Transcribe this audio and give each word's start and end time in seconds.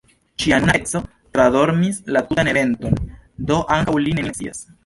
Ŝia 0.43 0.57
nuna 0.63 0.73
edzo 0.79 1.01
tradormis 1.37 2.01
la 2.17 2.25
tutan 2.31 2.51
eventon, 2.57 2.99
do 3.53 3.63
ankaŭ 3.77 3.99
li 4.03 4.19
nenion 4.21 4.37
scias. 4.41 4.69